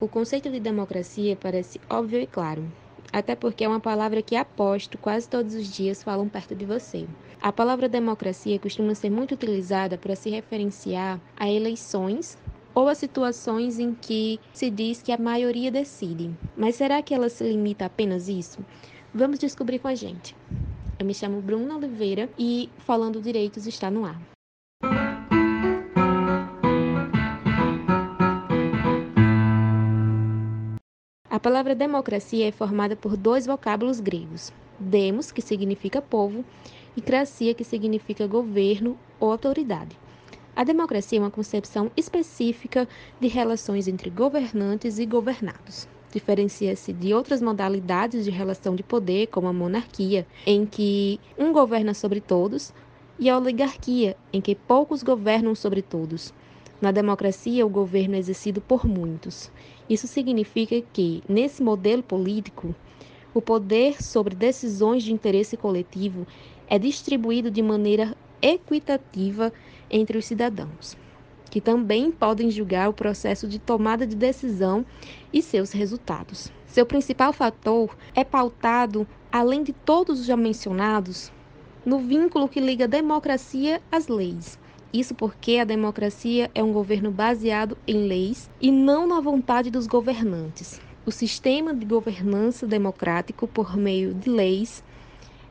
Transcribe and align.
O 0.00 0.08
conceito 0.08 0.50
de 0.50 0.58
democracia 0.58 1.36
parece 1.36 1.78
óbvio 1.90 2.22
e 2.22 2.26
claro, 2.26 2.64
até 3.12 3.36
porque 3.36 3.64
é 3.64 3.68
uma 3.68 3.78
palavra 3.78 4.22
que 4.22 4.34
aposto 4.34 4.96
quase 4.96 5.28
todos 5.28 5.54
os 5.54 5.70
dias 5.70 6.02
falam 6.02 6.26
perto 6.26 6.54
de 6.54 6.64
você. 6.64 7.06
A 7.38 7.52
palavra 7.52 7.86
democracia 7.86 8.58
costuma 8.58 8.94
ser 8.94 9.10
muito 9.10 9.34
utilizada 9.34 9.98
para 9.98 10.16
se 10.16 10.30
referenciar 10.30 11.20
a 11.36 11.50
eleições 11.50 12.38
ou 12.74 12.88
a 12.88 12.94
situações 12.94 13.78
em 13.78 13.92
que 13.92 14.40
se 14.54 14.70
diz 14.70 15.02
que 15.02 15.12
a 15.12 15.18
maioria 15.18 15.70
decide. 15.70 16.30
Mas 16.56 16.76
será 16.76 17.02
que 17.02 17.12
ela 17.12 17.28
se 17.28 17.44
limita 17.44 17.84
a 17.84 17.88
apenas 17.88 18.26
isso? 18.26 18.64
Vamos 19.12 19.38
descobrir 19.38 19.80
com 19.80 19.88
a 19.88 19.94
gente. 19.94 20.34
Eu 20.98 21.04
me 21.04 21.12
chamo 21.12 21.42
Bruna 21.42 21.76
Oliveira 21.76 22.26
e 22.38 22.70
Falando 22.78 23.20
Direitos 23.20 23.66
está 23.66 23.90
no 23.90 24.06
ar. 24.06 24.18
A 31.40 31.42
palavra 31.42 31.74
democracia 31.74 32.46
é 32.46 32.52
formada 32.52 32.94
por 32.94 33.16
dois 33.16 33.46
vocábulos 33.46 33.98
gregos: 33.98 34.52
demos, 34.78 35.32
que 35.32 35.40
significa 35.40 36.02
povo, 36.02 36.44
e 36.94 37.00
cracia, 37.00 37.54
que 37.54 37.64
significa 37.64 38.26
governo 38.26 38.94
ou 39.18 39.32
autoridade. 39.32 39.98
A 40.54 40.64
democracia 40.64 41.18
é 41.18 41.22
uma 41.22 41.30
concepção 41.30 41.90
específica 41.96 42.86
de 43.18 43.26
relações 43.26 43.88
entre 43.88 44.10
governantes 44.10 44.98
e 44.98 45.06
governados. 45.06 45.88
Diferencia-se 46.12 46.92
de 46.92 47.14
outras 47.14 47.40
modalidades 47.40 48.22
de 48.22 48.30
relação 48.30 48.76
de 48.76 48.82
poder, 48.82 49.28
como 49.28 49.48
a 49.48 49.52
monarquia, 49.52 50.26
em 50.44 50.66
que 50.66 51.18
um 51.38 51.54
governa 51.54 51.94
sobre 51.94 52.20
todos, 52.20 52.70
e 53.18 53.30
a 53.30 53.38
oligarquia, 53.38 54.14
em 54.30 54.42
que 54.42 54.54
poucos 54.54 55.02
governam 55.02 55.54
sobre 55.54 55.80
todos. 55.80 56.34
Na 56.80 56.90
democracia, 56.90 57.66
o 57.66 57.68
governo 57.68 58.14
é 58.14 58.18
exercido 58.18 58.58
por 58.58 58.86
muitos. 58.86 59.52
Isso 59.88 60.06
significa 60.06 60.80
que, 60.94 61.22
nesse 61.28 61.62
modelo 61.62 62.02
político, 62.02 62.74
o 63.34 63.42
poder 63.42 64.02
sobre 64.02 64.34
decisões 64.34 65.02
de 65.02 65.12
interesse 65.12 65.58
coletivo 65.58 66.26
é 66.66 66.78
distribuído 66.78 67.50
de 67.50 67.60
maneira 67.60 68.16
equitativa 68.40 69.52
entre 69.90 70.16
os 70.16 70.24
cidadãos, 70.24 70.96
que 71.50 71.60
também 71.60 72.10
podem 72.10 72.50
julgar 72.50 72.88
o 72.88 72.94
processo 72.94 73.46
de 73.46 73.58
tomada 73.58 74.06
de 74.06 74.16
decisão 74.16 74.86
e 75.30 75.42
seus 75.42 75.72
resultados. 75.72 76.50
Seu 76.64 76.86
principal 76.86 77.34
fator 77.34 77.94
é 78.14 78.24
pautado, 78.24 79.06
além 79.30 79.62
de 79.62 79.74
todos 79.74 80.20
os 80.20 80.26
já 80.26 80.36
mencionados, 80.36 81.30
no 81.84 81.98
vínculo 81.98 82.48
que 82.48 82.58
liga 82.58 82.86
a 82.86 82.88
democracia 82.88 83.82
às 83.92 84.08
leis 84.08 84.58
isso 84.92 85.14
porque 85.14 85.58
a 85.58 85.64
democracia 85.64 86.50
é 86.52 86.64
um 86.64 86.72
governo 86.72 87.12
baseado 87.12 87.78
em 87.86 88.08
leis 88.08 88.50
e 88.60 88.72
não 88.72 89.06
na 89.06 89.20
vontade 89.20 89.70
dos 89.70 89.86
governantes. 89.86 90.80
O 91.06 91.12
sistema 91.12 91.72
de 91.72 91.86
governança 91.86 92.66
democrático, 92.66 93.46
por 93.46 93.76
meio 93.76 94.12
de 94.12 94.28
leis, 94.28 94.82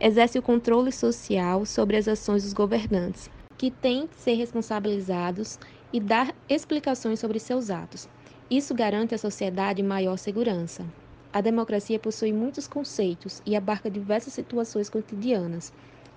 exerce 0.00 0.38
o 0.38 0.42
controle 0.42 0.90
social 0.90 1.66
sobre 1.66 1.96
as 1.96 2.08
ações 2.08 2.44
dos 2.44 2.54
governantes, 2.54 3.30
que 3.58 3.70
têm 3.70 4.06
que 4.06 4.16
ser 4.16 4.34
responsabilizados 4.34 5.58
e 5.92 6.00
dar 6.00 6.34
explicações 6.48 7.20
sobre 7.20 7.38
seus 7.38 7.70
atos. 7.70 8.08
Isso 8.50 8.74
garante 8.74 9.14
à 9.14 9.18
sociedade 9.18 9.82
maior 9.82 10.16
segurança. 10.16 10.84
A 11.32 11.42
democracia 11.42 11.98
possui 11.98 12.32
muitos 12.32 12.66
conceitos 12.66 13.42
e 13.44 13.54
abarca 13.54 13.90
diversas 13.90 14.32
situações 14.32 14.88
cotidianas 14.88 15.72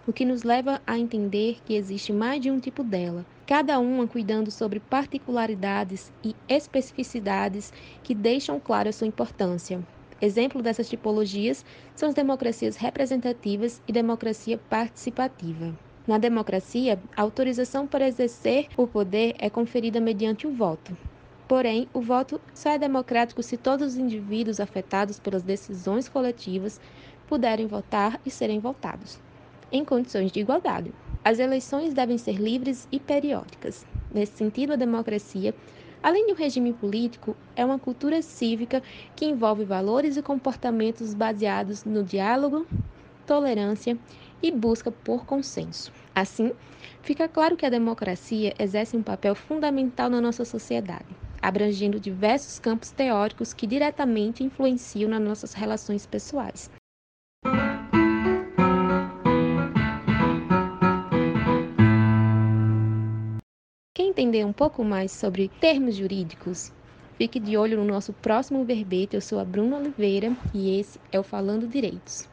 o 0.09 0.13
que 0.13 0.25
nos 0.25 0.41
leva 0.41 0.81
a 0.87 0.97
entender 0.97 1.59
que 1.63 1.75
existe 1.75 2.11
mais 2.11 2.41
de 2.41 2.49
um 2.49 2.59
tipo 2.59 2.83
dela, 2.83 3.23
cada 3.45 3.77
uma 3.77 4.07
cuidando 4.07 4.49
sobre 4.49 4.79
particularidades 4.79 6.11
e 6.23 6.35
especificidades 6.47 7.71
que 8.01 8.15
deixam 8.15 8.59
claro 8.59 8.89
a 8.89 8.91
sua 8.91 9.05
importância. 9.05 9.79
Exemplo 10.19 10.63
dessas 10.63 10.89
tipologias 10.89 11.63
são 11.95 12.09
as 12.09 12.15
democracias 12.15 12.75
representativas 12.75 13.83
e 13.87 13.93
democracia 13.93 14.57
participativa. 14.57 15.77
Na 16.07 16.17
democracia, 16.17 16.99
a 17.15 17.21
autorização 17.21 17.85
para 17.85 18.07
exercer 18.07 18.67
o 18.75 18.87
poder 18.87 19.35
é 19.37 19.47
conferida 19.47 19.99
mediante 19.99 20.47
o 20.47 20.51
voto. 20.51 20.97
Porém, 21.47 21.87
o 21.93 22.01
voto 22.01 22.41
só 22.51 22.71
é 22.71 22.79
democrático 22.79 23.43
se 23.43 23.57
todos 23.57 23.89
os 23.89 23.95
indivíduos 23.95 24.59
afetados 24.59 25.19
pelas 25.19 25.43
decisões 25.43 26.09
coletivas 26.09 26.81
puderem 27.27 27.67
votar 27.67 28.19
e 28.25 28.31
serem 28.31 28.59
votados 28.59 29.19
em 29.71 29.85
condições 29.85 30.31
de 30.31 30.39
igualdade. 30.39 30.93
As 31.23 31.39
eleições 31.39 31.93
devem 31.93 32.17
ser 32.17 32.35
livres 32.35 32.87
e 32.91 32.99
periódicas. 32.99 33.85
Nesse 34.13 34.37
sentido, 34.37 34.73
a 34.73 34.77
democracia, 34.77 35.53
além 36.01 36.25
de 36.25 36.33
um 36.33 36.35
regime 36.35 36.73
político, 36.73 37.35
é 37.55 37.63
uma 37.63 37.77
cultura 37.77 38.21
cívica 38.21 38.81
que 39.15 39.25
envolve 39.25 39.65
valores 39.65 40.17
e 40.17 40.21
comportamentos 40.21 41.13
baseados 41.13 41.83
no 41.83 42.03
diálogo, 42.03 42.65
tolerância 43.25 43.97
e 44.41 44.51
busca 44.51 44.91
por 44.91 45.25
consenso. 45.25 45.91
Assim, 46.15 46.51
fica 47.03 47.27
claro 47.27 47.55
que 47.55 47.65
a 47.65 47.69
democracia 47.69 48.53
exerce 48.57 48.97
um 48.97 49.03
papel 49.03 49.35
fundamental 49.35 50.09
na 50.09 50.19
nossa 50.19 50.43
sociedade, 50.43 51.05
abrangendo 51.41 51.99
diversos 51.99 52.57
campos 52.59 52.91
teóricos 52.91 53.53
que 53.53 53.67
diretamente 53.67 54.43
influenciam 54.43 55.09
nas 55.09 55.21
nossas 55.21 55.53
relações 55.53 56.05
pessoais. 56.05 56.69
Entender 64.09 64.43
um 64.43 64.51
pouco 64.51 64.83
mais 64.83 65.11
sobre 65.11 65.49
termos 65.59 65.95
jurídicos? 65.95 66.71
Fique 67.17 67.39
de 67.39 67.55
olho 67.55 67.77
no 67.77 67.85
nosso 67.85 68.11
próximo 68.11 68.65
verbete. 68.65 69.15
Eu 69.15 69.21
sou 69.21 69.39
a 69.39 69.45
Bruna 69.45 69.77
Oliveira 69.77 70.35
e 70.53 70.79
esse 70.79 70.99
é 71.11 71.19
o 71.19 71.23
Falando 71.23 71.67
Direitos. 71.67 72.27